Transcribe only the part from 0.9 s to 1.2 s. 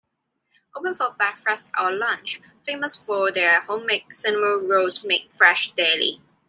for